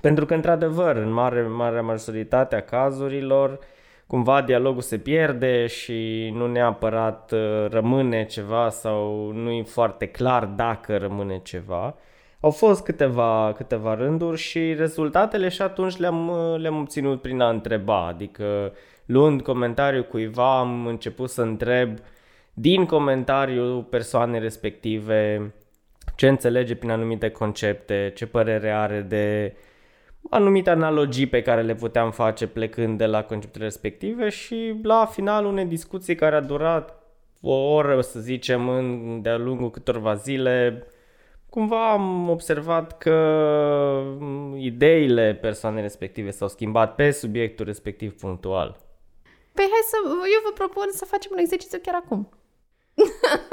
Pentru 0.00 0.26
că, 0.26 0.34
într-adevăr, 0.34 0.96
în 0.96 1.12
mare, 1.12 1.42
mare 1.42 1.80
majoritatea 1.80 2.60
cazurilor, 2.60 3.58
cumva 4.06 4.42
dialogul 4.42 4.82
se 4.82 4.98
pierde 4.98 5.66
și 5.66 6.30
nu 6.34 6.46
neapărat 6.46 7.32
uh, 7.32 7.66
rămâne 7.70 8.24
ceva 8.24 8.68
sau 8.68 9.30
nu 9.34 9.50
e 9.50 9.62
foarte 9.62 10.06
clar 10.06 10.44
dacă 10.44 10.96
rămâne 10.96 11.40
ceva. 11.42 11.94
Au 12.40 12.50
fost 12.50 12.84
câteva, 12.84 13.52
câteva 13.56 13.94
rânduri 13.94 14.38
și 14.38 14.74
rezultatele 14.74 15.48
și 15.48 15.62
atunci 15.62 15.96
le-am, 15.96 16.28
uh, 16.28 16.60
le-am 16.60 16.78
obținut 16.78 17.22
prin 17.22 17.40
a 17.40 17.48
întreba, 17.48 18.06
adică 18.06 18.72
luând 19.06 19.42
comentariul 19.42 20.04
cuiva 20.04 20.58
am 20.58 20.86
început 20.86 21.30
să 21.30 21.42
întreb 21.42 21.98
din 22.52 22.86
comentariul 22.86 23.82
persoanei 23.82 24.40
respective 24.40 25.52
ce 26.16 26.28
înțelege 26.28 26.74
prin 26.74 26.90
anumite 26.90 27.30
concepte, 27.30 28.12
ce 28.14 28.26
părere 28.26 28.70
are 28.70 29.00
de 29.00 29.54
anumite 30.30 30.70
analogii 30.70 31.26
pe 31.26 31.42
care 31.42 31.62
le 31.62 31.74
puteam 31.74 32.10
face 32.10 32.46
plecând 32.46 32.98
de 32.98 33.06
la 33.06 33.22
conceptele 33.22 33.64
respective 33.64 34.28
și 34.28 34.80
la 34.82 35.04
final 35.04 35.44
unei 35.44 35.64
discuții 35.64 36.14
care 36.14 36.36
a 36.36 36.40
durat 36.40 36.94
o 37.40 37.52
oră, 37.52 38.00
să 38.00 38.20
zicem, 38.20 38.68
în, 38.68 39.18
de-a 39.22 39.36
lungul 39.36 39.70
câtorva 39.70 40.14
zile, 40.14 40.86
cumva 41.50 41.92
am 41.92 42.28
observat 42.28 42.98
că 42.98 43.14
m, 44.18 44.56
ideile 44.56 45.34
persoanei 45.34 45.82
respective 45.82 46.30
s-au 46.30 46.48
schimbat 46.48 46.94
pe 46.94 47.10
subiectul 47.10 47.64
respectiv 47.64 48.14
punctual. 48.14 48.76
Păi 49.52 49.64
hai 49.64 49.80
să, 49.90 49.96
eu 50.06 50.40
vă 50.44 50.52
propun 50.54 50.86
să 50.90 51.04
facem 51.04 51.30
un 51.34 51.38
exercițiu 51.38 51.78
chiar 51.82 51.94
acum. 51.94 52.28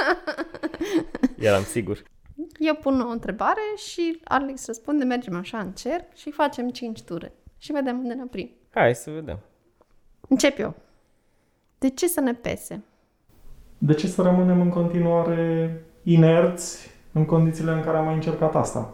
Eram 1.47 1.63
sigur. 1.63 2.03
Eu 2.59 2.75
pun 2.75 3.01
o 3.01 3.09
întrebare 3.09 3.61
și 3.75 4.19
Alex 4.23 4.65
răspunde, 4.65 5.03
mergem 5.03 5.35
așa 5.35 5.59
în 5.59 5.71
cerc 5.71 6.15
și 6.15 6.31
facem 6.31 6.69
5 6.69 7.01
ture. 7.01 7.33
Și 7.57 7.71
vedem 7.71 7.97
unde 7.97 8.13
ne 8.13 8.23
oprim. 8.23 8.49
Hai 8.69 8.95
să 8.95 9.11
vedem. 9.11 9.39
Încep 10.27 10.59
eu. 10.59 10.75
De 11.77 11.89
ce 11.89 12.07
să 12.07 12.19
ne 12.19 12.33
pese? 12.33 12.83
De 13.77 13.93
ce 13.93 14.07
să 14.07 14.21
rămânem 14.21 14.61
în 14.61 14.69
continuare 14.69 15.71
inerți 16.03 16.89
în 17.17 17.25
condițiile 17.25 17.71
în 17.71 17.81
care 17.81 17.97
am 17.97 18.05
mai 18.05 18.13
încercat 18.13 18.55
asta? 18.55 18.93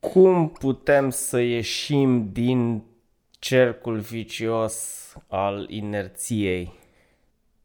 Cum 0.00 0.48
putem 0.48 1.10
să 1.10 1.40
ieșim 1.40 2.32
din 2.32 2.82
cercul 3.30 3.98
vicios 3.98 4.76
al 5.28 5.66
inerției? 5.70 6.72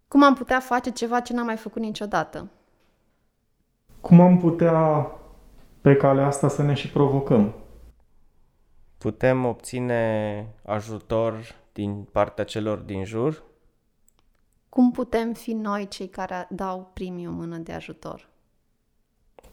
Cum 0.07 0.23
am 0.23 0.33
putea 0.33 0.59
face 0.59 0.91
ceva 0.91 1.19
ce 1.19 1.33
n-am 1.33 1.45
mai 1.45 1.57
făcut 1.57 1.81
niciodată? 1.81 2.49
Cum 4.01 4.19
am 4.19 4.37
putea 4.37 5.11
pe 5.81 5.95
calea 5.95 6.25
asta 6.25 6.47
să 6.47 6.63
ne 6.63 6.73
și 6.73 6.89
provocăm? 6.89 7.53
Putem 8.97 9.45
obține 9.45 10.45
ajutor 10.65 11.55
din 11.73 12.03
partea 12.11 12.43
celor 12.43 12.77
din 12.77 13.05
jur? 13.05 13.43
Cum 14.69 14.91
putem 14.91 15.33
fi 15.33 15.53
noi 15.53 15.87
cei 15.87 16.07
care 16.07 16.47
dau 16.49 16.91
primii 16.93 17.27
o 17.27 17.31
mână 17.31 17.57
de 17.57 17.73
ajutor? 17.73 18.28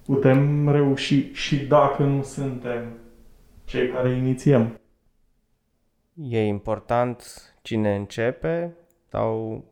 Putem 0.06 0.68
reuși 0.68 1.32
și 1.32 1.66
dacă 1.66 2.02
nu 2.02 2.22
suntem 2.22 2.98
cei 3.64 3.88
care 3.88 4.10
inițiem. 4.10 4.80
E 6.14 6.46
important 6.46 7.22
cine 7.62 7.96
începe 7.96 8.76
sau 9.08 9.64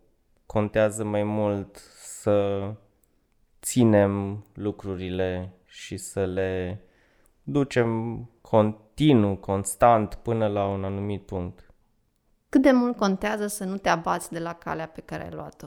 contează 0.46 1.04
mai 1.04 1.22
mult 1.22 1.76
să 1.96 2.68
ținem 3.62 4.44
lucrurile 4.54 5.52
și 5.66 5.96
să 5.96 6.24
le 6.24 6.80
ducem 7.42 8.18
continuu, 8.40 9.36
constant, 9.36 10.14
până 10.14 10.46
la 10.46 10.66
un 10.66 10.84
anumit 10.84 11.22
punct? 11.22 11.72
Cât 12.48 12.62
de 12.62 12.70
mult 12.72 12.96
contează 12.96 13.46
să 13.46 13.64
nu 13.64 13.76
te 13.76 13.88
abați 13.88 14.32
de 14.32 14.38
la 14.38 14.52
calea 14.52 14.86
pe 14.86 15.00
care 15.00 15.22
ai 15.22 15.30
luat-o? 15.32 15.66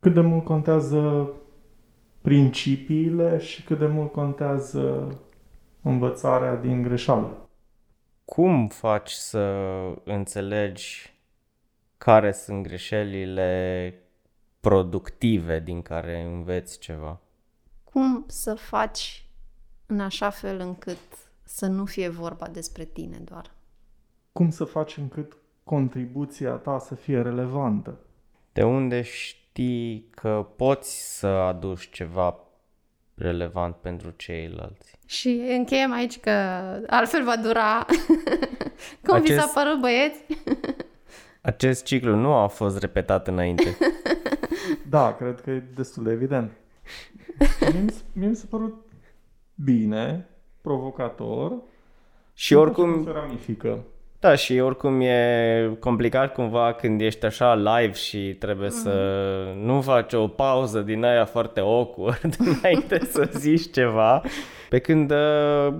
Cât 0.00 0.14
de 0.14 0.20
mult 0.20 0.44
contează 0.44 1.30
principiile 2.24 3.38
și 3.38 3.62
cât 3.64 3.78
de 3.78 3.86
mult 3.86 4.12
contează 4.12 5.18
învățarea 5.82 6.56
din 6.56 6.82
greșeală. 6.82 7.48
Cum 8.24 8.68
faci 8.68 9.10
să 9.10 9.40
înțelegi 10.04 11.14
care 11.98 12.32
sunt 12.32 12.62
greșelile 12.62 13.94
productive 14.60 15.60
din 15.60 15.82
care 15.82 16.20
înveți 16.20 16.78
ceva? 16.78 17.20
Cum 17.84 18.24
să 18.28 18.54
faci 18.54 19.26
în 19.86 20.00
așa 20.00 20.30
fel 20.30 20.60
încât 20.60 21.30
să 21.42 21.66
nu 21.66 21.84
fie 21.84 22.08
vorba 22.08 22.46
despre 22.46 22.84
tine 22.84 23.18
doar? 23.24 23.50
Cum 24.32 24.50
să 24.50 24.64
faci 24.64 24.96
încât 24.96 25.36
contribuția 25.64 26.52
ta 26.52 26.78
să 26.78 26.94
fie 26.94 27.22
relevantă? 27.22 27.98
De 28.52 28.62
unde 28.62 29.02
știi 29.02 29.43
că 30.10 30.46
poți 30.56 31.18
să 31.18 31.26
aduci 31.26 31.90
ceva 31.90 32.36
relevant 33.14 33.74
pentru 33.76 34.10
ceilalți? 34.16 34.92
Și 35.06 35.28
încheiem 35.48 35.92
aici 35.92 36.20
că 36.20 36.30
altfel 36.86 37.24
va 37.24 37.36
dura. 37.36 37.86
Cum 39.06 39.20
vi 39.20 39.26
s-a 39.28 39.34
Acest- 39.34 39.52
părut, 39.54 39.80
băieți? 39.80 40.24
Acest 41.40 41.84
ciclu 41.84 42.14
nu 42.14 42.32
a 42.32 42.46
fost 42.46 42.78
repetat 42.78 43.26
înainte. 43.28 43.76
Da, 44.88 45.14
cred 45.14 45.40
că 45.40 45.50
e 45.50 45.62
destul 45.74 46.04
de 46.04 46.10
evident. 46.10 46.52
Mie 47.60 47.80
mi, 47.82 47.90
s- 47.90 48.04
mie 48.12 48.28
mi 48.28 48.36
s-a 48.36 48.46
părut 48.50 48.84
bine, 49.54 50.28
provocator. 50.60 51.52
și 52.34 52.52
Nu 52.52 52.60
oricum, 52.60 53.04
se 53.04 53.10
ramifică. 53.10 53.84
Da, 54.24 54.34
și 54.34 54.58
oricum 54.58 55.00
e 55.00 55.76
complicat 55.80 56.32
cumva 56.32 56.72
când 56.72 57.00
ești 57.00 57.24
așa 57.24 57.54
live 57.54 57.92
și 57.92 58.18
trebuie 58.18 58.68
mm. 58.68 58.76
să 58.76 58.92
nu 59.62 59.80
faci 59.80 60.12
o 60.12 60.28
pauză 60.28 60.80
din 60.80 61.04
aia 61.04 61.24
foarte 61.24 61.60
awkward 61.60 62.36
înainte 62.62 63.00
să 63.10 63.30
zici 63.34 63.72
ceva. 63.72 64.22
Pe 64.68 64.78
când 64.78 65.10
uh, 65.10 65.74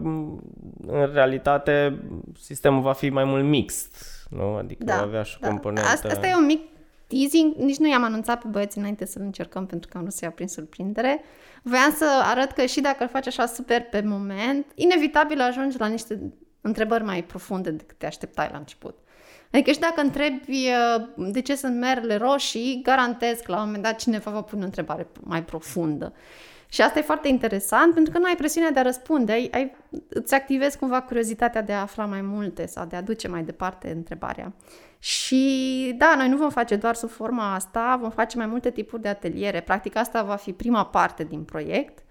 în 0.86 1.10
realitate 1.12 1.98
sistemul 2.40 2.80
va 2.82 2.92
fi 2.92 3.08
mai 3.08 3.24
mult 3.24 3.44
mixt, 3.44 3.96
nu? 4.30 4.54
Adică 4.54 4.84
va 4.86 5.02
avea 5.02 5.22
și 5.22 5.38
o 5.42 5.46
componentă... 5.48 5.88
Asta, 5.88 6.08
asta 6.08 6.26
e 6.26 6.34
un 6.34 6.46
mic 6.46 6.60
teasing. 7.06 7.54
Nici 7.54 7.78
nu 7.78 7.88
i-am 7.88 8.04
anunțat 8.04 8.40
pe 8.40 8.48
băieți 8.50 8.78
înainte 8.78 9.06
să-l 9.06 9.22
încercăm 9.22 9.66
pentru 9.66 9.88
că 9.88 9.96
am 9.96 10.02
vrut 10.02 10.14
să 10.14 10.24
ia 10.24 10.30
prin 10.30 10.48
surprindere. 10.48 11.22
Voiam 11.62 11.94
să 11.96 12.22
arăt 12.24 12.50
că 12.50 12.64
și 12.64 12.80
dacă 12.80 13.02
îl 13.02 13.08
faci 13.08 13.26
așa 13.26 13.46
super 13.46 13.80
pe 13.80 14.02
moment, 14.06 14.66
inevitabil 14.74 15.40
ajungi 15.40 15.78
la 15.78 15.86
niște 15.86 16.32
întrebări 16.66 17.04
mai 17.04 17.24
profunde 17.24 17.70
decât 17.70 17.98
te 17.98 18.06
așteptai 18.06 18.48
la 18.52 18.58
început. 18.58 18.98
Adică 19.52 19.70
și 19.70 19.78
dacă 19.78 20.00
întrebi 20.00 20.68
uh, 20.68 21.32
de 21.32 21.40
ce 21.40 21.56
sunt 21.56 21.78
merele 21.78 22.16
roșii, 22.16 22.80
garantez 22.82 23.38
că 23.38 23.52
la 23.52 23.58
un 23.58 23.64
moment 23.64 23.82
dat 23.82 23.98
cineva 23.98 24.30
va 24.30 24.42
pune 24.42 24.62
o 24.62 24.64
întrebare 24.64 25.06
mai 25.20 25.44
profundă. 25.44 26.12
Și 26.68 26.82
asta 26.82 26.98
e 26.98 27.02
foarte 27.02 27.28
interesant 27.28 27.94
pentru 27.94 28.12
că 28.12 28.18
nu 28.18 28.24
ai 28.24 28.36
presiunea 28.36 28.70
de 28.70 28.78
a 28.78 28.82
răspunde, 28.82 29.32
ai, 29.32 29.50
ai, 29.52 29.76
îți 30.08 30.34
activezi 30.34 30.78
cumva 30.78 31.02
curiozitatea 31.02 31.62
de 31.62 31.72
a 31.72 31.80
afla 31.80 32.04
mai 32.04 32.20
multe 32.20 32.66
sau 32.66 32.86
de 32.86 32.96
a 32.96 33.02
duce 33.02 33.28
mai 33.28 33.42
departe 33.42 33.90
întrebarea. 33.90 34.52
Și 34.98 35.94
da, 35.98 36.14
noi 36.16 36.28
nu 36.28 36.36
vom 36.36 36.50
face 36.50 36.76
doar 36.76 36.94
sub 36.94 37.10
forma 37.10 37.54
asta, 37.54 37.98
vom 38.00 38.10
face 38.10 38.36
mai 38.36 38.46
multe 38.46 38.70
tipuri 38.70 39.02
de 39.02 39.08
ateliere. 39.08 39.60
Practic 39.60 39.96
asta 39.96 40.22
va 40.22 40.36
fi 40.36 40.52
prima 40.52 40.86
parte 40.86 41.24
din 41.24 41.42
proiect. 41.42 42.03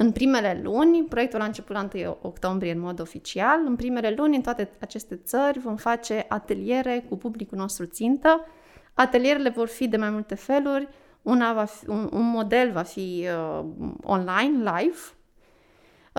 În 0.00 0.12
primele 0.12 0.60
luni, 0.62 1.04
proiectul 1.04 1.40
a 1.40 1.44
început 1.44 1.76
la 1.76 1.88
1 1.94 2.18
octombrie 2.22 2.72
în 2.72 2.80
mod 2.80 3.00
oficial, 3.00 3.60
în 3.66 3.76
primele 3.76 4.14
luni 4.16 4.36
în 4.36 4.42
toate 4.42 4.70
aceste 4.80 5.16
țări 5.16 5.58
vom 5.58 5.76
face 5.76 6.24
ateliere 6.28 7.04
cu 7.08 7.16
publicul 7.16 7.58
nostru 7.58 7.84
țintă. 7.84 8.46
Atelierele 8.94 9.48
vor 9.48 9.68
fi 9.68 9.88
de 9.88 9.96
mai 9.96 10.10
multe 10.10 10.34
feluri, 10.34 10.88
una 11.22 11.52
va 11.52 11.64
fi, 11.64 11.88
un, 11.88 12.08
un 12.12 12.30
model 12.30 12.70
va 12.70 12.82
fi 12.82 13.28
uh, 13.58 13.64
online, 14.02 14.70
live, 14.70 14.98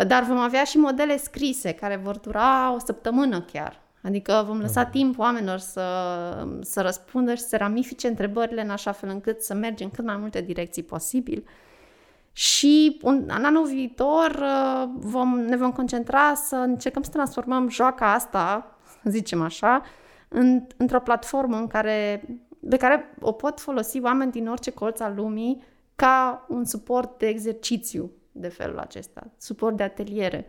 dar 0.08 0.24
vom 0.24 0.38
avea 0.38 0.64
și 0.64 0.78
modele 0.78 1.18
scrise 1.18 1.72
care 1.72 1.96
vor 1.96 2.18
dura 2.18 2.74
o 2.74 2.80
săptămână 2.80 3.42
chiar. 3.42 3.82
Adică 4.02 4.44
vom 4.48 4.60
lăsa 4.60 4.86
timp 4.86 5.20
oamenilor 5.20 5.58
să, 5.58 5.84
să 6.62 6.82
răspundă 6.82 7.34
și 7.36 7.42
să 7.42 7.58
ramifice 7.58 8.08
întrebările 8.08 8.62
în 8.62 8.70
așa 8.70 8.92
fel 8.92 9.10
încât 9.10 9.42
să 9.42 9.54
mergem 9.54 9.86
în 9.86 9.96
cât 9.96 10.06
mai 10.06 10.18
multe 10.18 10.42
direcții 10.42 10.84
posibil. 10.84 11.48
Și 12.40 13.00
un, 13.02 13.24
în 13.28 13.46
anul 13.46 13.66
viitor 13.66 14.30
uh, 14.30 14.90
vom, 14.96 15.40
ne 15.40 15.56
vom 15.56 15.72
concentra 15.72 16.34
să 16.34 16.56
încercăm 16.56 17.04
să 17.04 17.10
transformăm 17.10 17.70
joaca 17.70 18.14
asta, 18.14 18.76
să 19.04 19.10
zicem 19.18 19.42
așa, 19.42 19.84
în, 20.28 20.68
într-o 20.78 21.00
platformă 21.00 21.58
în 21.58 21.68
care, 21.68 22.24
pe 22.70 22.78
care 22.78 23.16
o 23.22 23.32
pot 23.32 23.60
folosi 23.60 24.02
oameni 24.02 24.32
din 24.32 24.48
orice 24.48 24.72
colț 24.72 25.00
al 25.00 25.14
lumii 25.16 25.64
ca 25.96 26.46
un 26.50 26.66
suport 26.66 27.18
de 27.18 27.28
exercițiu 27.28 28.12
de 28.32 28.48
felul 28.48 28.78
acesta, 28.78 29.28
suport 29.38 29.78
de 29.78 29.84
ateliere. 29.84 30.46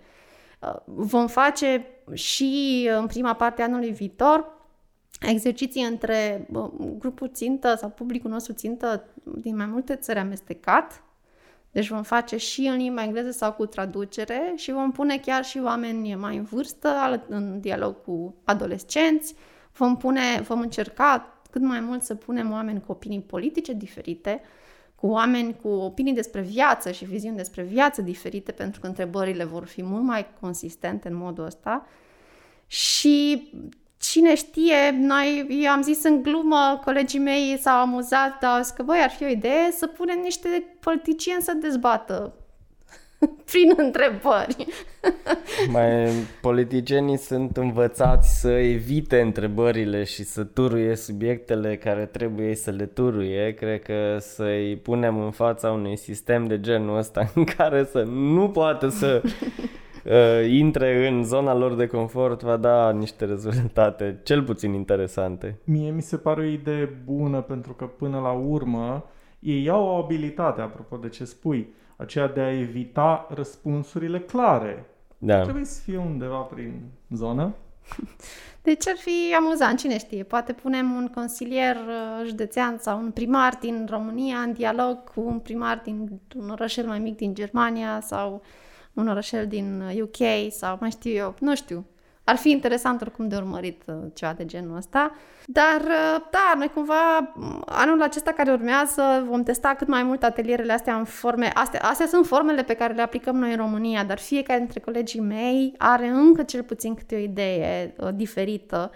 Uh, 0.60 0.76
vom 0.84 1.26
face 1.26 1.86
și 2.12 2.88
în 2.98 3.06
prima 3.06 3.34
parte 3.34 3.62
a 3.62 3.64
anului 3.64 3.90
viitor 3.90 4.58
exerciții 5.20 5.82
între 5.84 6.48
grupul 6.98 7.30
țintă 7.32 7.74
sau 7.74 7.88
publicul 7.88 8.30
nostru 8.30 8.52
țintă 8.52 9.04
din 9.22 9.56
mai 9.56 9.66
multe 9.66 9.96
țări 9.96 10.18
amestecat. 10.18 11.02
Deci 11.72 11.88
vom 11.88 12.02
face 12.02 12.36
și 12.36 12.66
în 12.66 12.76
limba 12.76 13.02
engleză 13.02 13.30
sau 13.30 13.52
cu 13.52 13.66
traducere 13.66 14.52
și 14.56 14.72
vom 14.72 14.92
pune 14.92 15.18
chiar 15.18 15.44
și 15.44 15.60
oameni 15.64 16.14
mai 16.14 16.36
în 16.36 16.44
vârstă 16.44 17.24
în 17.28 17.60
dialog 17.60 18.02
cu 18.02 18.34
adolescenți. 18.44 19.34
Vom, 19.72 19.96
pune, 19.96 20.40
vom 20.42 20.60
încerca 20.60 21.40
cât 21.50 21.62
mai 21.62 21.80
mult 21.80 22.02
să 22.02 22.14
punem 22.14 22.52
oameni 22.52 22.80
cu 22.80 22.92
opinii 22.92 23.20
politice 23.20 23.72
diferite, 23.72 24.40
cu 24.94 25.06
oameni 25.06 25.56
cu 25.62 25.68
opinii 25.68 26.12
despre 26.12 26.40
viață 26.40 26.90
și 26.90 27.04
viziuni 27.04 27.36
despre 27.36 27.62
viață 27.62 28.02
diferite, 28.02 28.52
pentru 28.52 28.80
că 28.80 28.86
întrebările 28.86 29.44
vor 29.44 29.64
fi 29.64 29.82
mult 29.82 30.02
mai 30.02 30.26
consistente 30.40 31.08
în 31.08 31.14
modul 31.14 31.44
ăsta. 31.44 31.86
Și 32.66 33.50
cine 34.00 34.34
știe, 34.34 34.90
noi, 34.98 35.46
eu 35.62 35.70
am 35.70 35.82
zis 35.82 36.04
în 36.04 36.22
glumă, 36.22 36.80
colegii 36.84 37.18
mei 37.18 37.58
s-au 37.60 37.80
amuzat, 37.80 38.38
dar 38.40 38.60
că, 38.76 38.82
băi, 38.82 38.98
ar 39.02 39.10
fi 39.10 39.24
o 39.24 39.28
idee 39.28 39.70
să 39.76 39.86
punem 39.86 40.18
niște 40.22 40.64
politicieni 40.80 41.42
să 41.42 41.52
dezbată 41.52 42.34
prin 43.50 43.72
întrebări. 43.76 44.66
Mai 45.68 46.10
politicienii 46.40 47.16
sunt 47.16 47.56
învățați 47.56 48.40
să 48.40 48.50
evite 48.50 49.20
întrebările 49.20 50.04
și 50.04 50.24
să 50.24 50.44
turuie 50.44 50.96
subiectele 50.96 51.76
care 51.76 52.06
trebuie 52.06 52.54
să 52.54 52.70
le 52.70 52.86
turuie. 52.86 53.54
Cred 53.54 53.82
că 53.82 54.16
să-i 54.20 54.76
punem 54.76 55.20
în 55.20 55.30
fața 55.30 55.70
unui 55.70 55.96
sistem 55.96 56.46
de 56.46 56.60
genul 56.60 56.98
ăsta 56.98 57.30
în 57.34 57.44
care 57.44 57.88
să 57.90 58.02
nu 58.02 58.48
poată 58.48 58.88
să 58.88 59.22
uh, 60.04 60.50
intre 60.50 61.08
în 61.08 61.24
zona 61.24 61.54
lor 61.54 61.74
de 61.74 61.86
confort 61.86 62.42
va 62.42 62.56
da 62.56 62.92
niște 62.92 63.24
rezultate 63.24 64.20
cel 64.22 64.42
puțin 64.42 64.72
interesante. 64.72 65.58
Mie 65.64 65.90
mi 65.90 66.02
se 66.02 66.16
pare 66.16 66.40
o 66.40 66.44
idee 66.44 67.02
bună 67.04 67.40
pentru 67.40 67.72
că 67.72 67.84
până 67.84 68.18
la 68.18 68.30
urmă 68.30 69.04
ei 69.38 69.68
au 69.68 69.84
o 69.84 70.02
abilitate, 70.02 70.60
apropo 70.60 70.96
de 70.96 71.08
ce 71.08 71.24
spui, 71.24 71.74
aceea 71.96 72.28
de 72.28 72.40
a 72.40 72.58
evita 72.58 73.26
răspunsurile 73.34 74.20
clare. 74.20 74.86
Da. 75.18 75.42
Trebuie 75.42 75.64
să 75.64 75.80
fie 75.82 75.96
undeva 75.96 76.38
prin 76.38 76.80
zonă. 77.10 77.54
Deci 78.62 78.88
ar 78.88 78.96
fi 78.96 79.34
amuzant, 79.36 79.78
cine 79.78 79.98
știe, 79.98 80.22
poate 80.22 80.52
punem 80.52 80.90
un 80.92 81.08
consilier 81.14 81.76
uh, 81.76 82.26
județean 82.26 82.78
sau 82.78 82.98
un 82.98 83.10
primar 83.10 83.58
din 83.60 83.86
România 83.90 84.36
în 84.38 84.52
dialog 84.52 85.04
cu 85.14 85.20
un 85.20 85.38
primar 85.38 85.80
din 85.84 86.20
un 86.36 86.50
orășel 86.50 86.86
mai 86.86 86.98
mic 86.98 87.16
din 87.16 87.34
Germania 87.34 88.00
sau 88.00 88.42
un 88.94 89.08
orășel 89.08 89.46
din 89.46 89.82
UK 90.02 90.52
sau 90.52 90.76
mai 90.80 90.90
știu 90.90 91.12
eu, 91.12 91.34
nu 91.38 91.54
știu. 91.54 91.86
Ar 92.24 92.36
fi 92.36 92.50
interesant 92.50 93.00
oricum 93.00 93.28
de 93.28 93.36
urmărit 93.36 93.82
uh, 93.86 93.94
ceva 94.14 94.32
de 94.32 94.44
genul 94.44 94.76
ăsta. 94.76 95.12
Dar, 95.46 95.80
uh, 95.80 96.22
da, 96.30 96.52
noi 96.56 96.68
cumva 96.74 97.32
anul 97.66 98.02
acesta 98.02 98.32
care 98.32 98.50
urmează 98.50 99.24
vom 99.28 99.42
testa 99.42 99.74
cât 99.78 99.88
mai 99.88 100.02
mult 100.02 100.22
atelierele 100.22 100.72
astea 100.72 100.96
în 100.96 101.04
forme. 101.04 101.50
Astea, 101.54 101.80
astea 101.82 102.06
sunt 102.06 102.26
formele 102.26 102.62
pe 102.62 102.74
care 102.74 102.94
le 102.94 103.02
aplicăm 103.02 103.36
noi 103.36 103.50
în 103.50 103.56
România, 103.56 104.04
dar 104.04 104.18
fiecare 104.18 104.58
dintre 104.58 104.80
colegii 104.80 105.20
mei 105.20 105.74
are 105.78 106.06
încă 106.06 106.42
cel 106.42 106.62
puțin 106.62 106.94
câte 106.94 107.14
o 107.14 107.18
idee 107.18 107.94
uh, 107.98 108.08
diferită. 108.14 108.90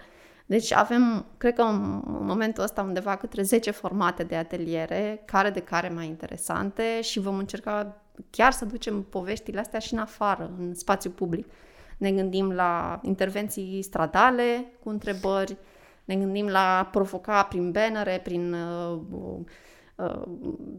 Deci 0.45 0.73
avem, 0.73 1.25
cred 1.37 1.53
că 1.53 1.61
în 1.61 2.01
momentul 2.05 2.63
ăsta 2.63 2.81
undeva 2.81 3.15
câte 3.15 3.41
10 3.41 3.71
formate 3.71 4.23
de 4.23 4.35
ateliere, 4.35 5.21
care 5.25 5.49
de 5.49 5.59
care 5.59 5.89
mai 5.89 6.05
interesante 6.05 7.01
și 7.01 7.19
vom 7.19 7.37
încerca 7.37 8.01
chiar 8.29 8.51
să 8.51 8.65
ducem 8.65 9.01
poveștile 9.03 9.59
astea 9.59 9.79
și 9.79 9.93
în 9.93 9.99
afară, 9.99 10.51
în 10.59 10.73
spațiu 10.73 11.09
public. 11.09 11.47
Ne 11.97 12.11
gândim 12.11 12.51
la 12.51 12.99
intervenții 13.03 13.81
stradale 13.81 14.65
cu 14.83 14.89
întrebări, 14.89 15.57
ne 16.05 16.15
gândim 16.15 16.47
la 16.47 16.89
provoca 16.91 17.43
prin 17.43 17.71
bannere, 17.71 18.19
prin 18.23 18.53
uh, 18.53 18.99
uh, 19.95 20.21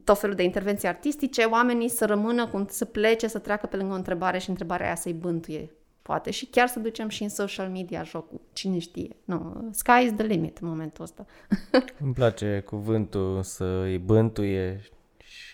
tot 0.05 0.19
felul 0.19 0.35
de 0.35 0.43
intervenții 0.43 0.89
artistice, 0.89 1.43
oamenii 1.43 1.89
să 1.89 2.07
rămână, 2.07 2.47
cum 2.47 2.67
să 2.71 2.85
plece, 2.85 3.27
să 3.27 3.39
treacă 3.39 3.67
pe 3.67 3.77
lângă 3.77 3.93
o 3.93 3.97
întrebare 3.97 4.39
și 4.39 4.49
întrebarea 4.49 4.87
aia 4.87 4.95
să-i 4.95 5.13
bântuie. 5.13 5.71
Poate 6.03 6.31
și 6.31 6.47
chiar 6.47 6.69
să 6.69 6.79
ducem 6.79 7.09
și 7.09 7.23
în 7.23 7.29
social 7.29 7.69
media 7.69 8.03
jocul. 8.03 8.41
Cine 8.53 8.79
știe. 8.79 9.17
Nu, 9.25 9.69
sky 9.71 10.05
is 10.05 10.13
the 10.13 10.27
limit 10.27 10.59
în 10.59 10.69
momentul 10.69 11.05
ăsta. 11.05 11.27
Îmi 12.05 12.13
place 12.13 12.63
cuvântul 12.67 13.43
să 13.43 13.65
îi 13.65 13.99
bântuie 13.99 14.81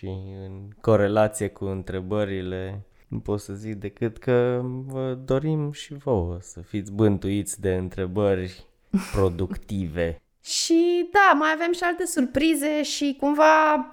și 0.03 0.09
în 0.45 0.69
corelație 0.81 1.47
cu 1.47 1.65
întrebările 1.65 2.81
nu 3.07 3.19
pot 3.19 3.39
să 3.39 3.53
zic 3.53 3.75
decât 3.75 4.17
că 4.17 4.61
vă 4.85 5.17
dorim 5.25 5.71
și 5.71 5.93
vouă 5.93 6.37
să 6.41 6.59
fiți 6.59 6.91
bântuiți 6.91 7.61
de 7.61 7.73
întrebări 7.73 8.65
productive. 9.13 10.17
Și 10.45 11.09
da, 11.11 11.37
mai 11.37 11.49
avem 11.53 11.73
și 11.73 11.83
alte 11.83 12.05
surprize 12.05 12.83
și 12.83 13.15
cumva 13.19 13.89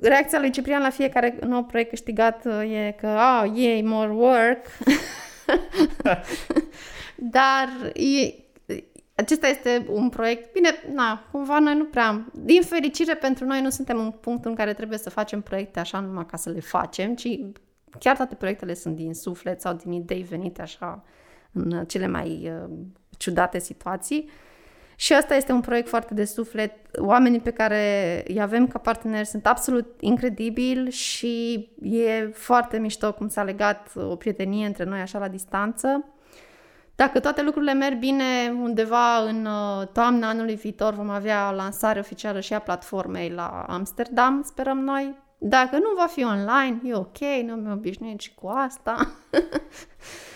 reacția 0.00 0.40
lui 0.40 0.50
Ciprian 0.50 0.82
la 0.82 0.90
fiecare 0.90 1.38
nou 1.46 1.64
proiect 1.64 1.90
câștigat 1.90 2.44
uh, 2.44 2.72
e 2.72 2.96
că, 3.00 3.06
ah, 3.06 3.42
oh, 3.44 3.58
yay, 3.58 3.82
more 3.82 4.10
work. 4.12 4.66
Dar 7.36 7.68
e, 7.94 8.45
acesta 9.16 9.46
este 9.46 9.86
un 9.90 10.08
proiect, 10.08 10.52
bine, 10.52 10.68
na, 10.92 11.28
cumva 11.30 11.58
noi 11.58 11.74
nu 11.76 11.84
prea 11.84 12.06
am. 12.06 12.32
Din 12.34 12.62
fericire 12.62 13.14
pentru 13.14 13.44
noi 13.44 13.60
nu 13.60 13.70
suntem 13.70 13.98
în 13.98 14.10
punctul 14.10 14.50
în 14.50 14.56
care 14.56 14.72
trebuie 14.72 14.98
să 14.98 15.10
facem 15.10 15.40
proiecte 15.40 15.80
așa 15.80 16.00
numai 16.00 16.26
ca 16.26 16.36
să 16.36 16.50
le 16.50 16.60
facem, 16.60 17.14
ci 17.14 17.40
chiar 17.98 18.16
toate 18.16 18.34
proiectele 18.34 18.74
sunt 18.74 18.96
din 18.96 19.14
suflet 19.14 19.60
sau 19.60 19.74
din 19.74 19.92
idei 19.92 20.22
venite 20.22 20.62
așa 20.62 21.04
în 21.52 21.84
cele 21.84 22.06
mai 22.06 22.52
uh, 22.52 22.70
ciudate 23.16 23.58
situații. 23.58 24.30
Și 24.96 25.12
asta 25.12 25.34
este 25.34 25.52
un 25.52 25.60
proiect 25.60 25.88
foarte 25.88 26.14
de 26.14 26.24
suflet. 26.24 26.72
Oamenii 26.98 27.40
pe 27.40 27.50
care 27.50 28.22
îi 28.26 28.40
avem 28.40 28.66
ca 28.66 28.78
parteneri 28.78 29.26
sunt 29.26 29.46
absolut 29.46 30.00
incredibili 30.00 30.90
și 30.90 31.68
e 31.82 32.30
foarte 32.32 32.78
mișto 32.78 33.12
cum 33.12 33.28
s-a 33.28 33.42
legat 33.42 33.92
o 33.94 34.16
prietenie 34.16 34.66
între 34.66 34.84
noi 34.84 35.00
așa 35.00 35.18
la 35.18 35.28
distanță. 35.28 36.04
Dacă 36.96 37.20
toate 37.20 37.42
lucrurile 37.42 37.72
merg 37.72 37.98
bine, 37.98 38.54
undeva 38.60 39.16
în 39.16 39.46
uh, 39.46 39.86
toamna 39.92 40.28
anului 40.28 40.54
viitor 40.54 40.94
vom 40.94 41.10
avea 41.10 41.50
lansare 41.50 41.98
oficială 41.98 42.40
și 42.40 42.54
a 42.54 42.58
platformei 42.58 43.30
la 43.30 43.64
Amsterdam, 43.68 44.42
sperăm 44.42 44.78
noi. 44.78 45.18
Dacă 45.38 45.76
nu 45.76 45.94
va 45.96 46.06
fi 46.06 46.24
online, 46.24 46.80
e 46.84 46.94
ok, 46.94 47.18
nu 47.44 47.54
mi 47.54 47.72
obișnuit 47.72 48.20
și 48.20 48.34
cu 48.34 48.46
asta. 48.46 49.10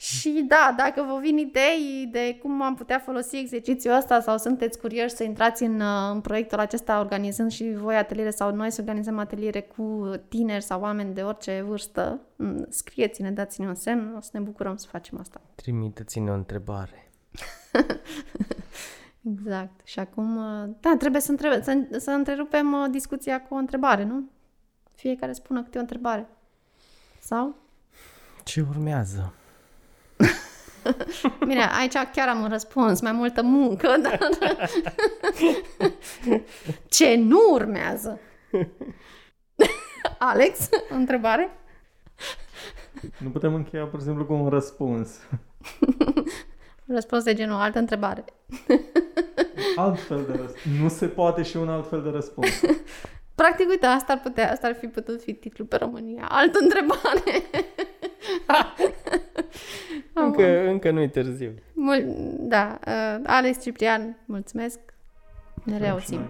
și 0.00 0.44
da, 0.48 0.74
dacă 0.76 1.02
vă 1.02 1.18
vin 1.20 1.38
idei 1.38 2.08
de 2.10 2.38
cum 2.42 2.62
am 2.62 2.74
putea 2.74 2.98
folosi 2.98 3.36
exercițiul 3.36 3.96
ăsta 3.96 4.20
sau 4.20 4.38
sunteți 4.38 4.78
curioși 4.78 5.14
să 5.14 5.24
intrați 5.24 5.62
în, 5.62 5.80
uh, 5.80 6.10
în 6.12 6.20
proiectul 6.20 6.58
acesta 6.58 6.98
organizând 6.98 7.50
și 7.50 7.72
voi 7.76 7.96
ateliere 7.96 8.30
sau 8.30 8.54
noi 8.54 8.70
să 8.70 8.80
organizăm 8.80 9.18
ateliere 9.18 9.60
cu 9.60 10.10
tineri 10.28 10.62
sau 10.62 10.80
oameni 10.80 11.14
de 11.14 11.22
orice 11.22 11.64
vârstă, 11.66 12.20
mm, 12.36 12.66
scrieți-ne, 12.68 13.30
dați-ne 13.30 13.66
un 13.66 13.74
semn, 13.74 14.14
o 14.16 14.20
să 14.20 14.30
ne 14.32 14.40
bucurăm 14.40 14.76
să 14.76 14.86
facem 14.90 15.18
asta. 15.18 15.40
Trimiteți-ne 15.54 16.30
o 16.30 16.34
întrebare. 16.34 17.10
exact. 19.32 19.80
Și 19.86 19.98
acum, 19.98 20.36
uh, 20.36 20.68
da, 20.80 20.94
trebuie 20.98 21.20
să, 21.20 21.30
întrebe, 21.30 21.62
să, 21.62 21.98
să 21.98 22.10
întrerupem 22.10 22.72
uh, 22.72 22.90
discuția 22.90 23.42
cu 23.42 23.54
o 23.54 23.58
întrebare, 23.58 24.04
nu? 24.04 24.30
Fiecare 24.94 25.32
spună 25.32 25.62
câte 25.62 25.78
o 25.78 25.80
întrebare. 25.80 26.26
Sau? 27.18 27.54
Ce 28.44 28.64
urmează? 28.68 29.34
Bine, 31.48 31.68
aici 31.78 31.92
chiar 31.92 32.28
am 32.28 32.40
un 32.40 32.48
răspuns, 32.48 33.00
mai 33.00 33.12
multă 33.12 33.42
muncă, 33.42 33.96
dar... 34.02 34.18
Ce 36.88 37.16
nu 37.16 37.38
urmează? 37.52 38.20
Alex, 40.18 40.68
o 40.90 40.94
întrebare? 40.94 41.50
Nu 43.18 43.28
putem 43.28 43.54
încheia, 43.54 43.86
pur 43.86 43.98
și 43.98 44.04
simplu, 44.04 44.24
cu 44.24 44.32
un 44.32 44.48
răspuns. 44.48 45.20
Răspuns 46.86 47.24
de 47.24 47.34
genul, 47.34 47.60
altă 47.60 47.78
întrebare. 47.78 48.24
Altfel 49.76 50.24
de 50.24 50.32
răspuns. 50.32 50.78
Nu 50.80 50.88
se 50.88 51.06
poate 51.06 51.42
și 51.42 51.56
un 51.56 51.68
alt 51.68 51.88
fel 51.88 52.02
de 52.02 52.08
răspuns. 52.08 52.60
Practic, 53.34 53.68
uite, 53.68 53.86
asta 53.86 54.12
ar, 54.12 54.20
putea, 54.20 54.50
asta 54.50 54.66
ar 54.66 54.74
fi 54.74 54.86
putut 54.86 55.22
fi 55.22 55.34
titlul 55.34 55.66
pe 55.66 55.76
România. 55.76 56.26
Altă 56.28 56.58
întrebare. 56.62 57.42
Încă, 60.24 60.68
încă 60.68 60.90
nu-i 60.90 61.08
târziu. 61.10 61.54
Mul- 61.74 62.14
da, 62.40 62.78
uh, 62.86 63.20
Alex 63.26 63.62
Ciprian, 63.62 64.16
mulțumesc. 64.24 64.78
Ne 65.64 65.78
reauzim. 65.78 66.20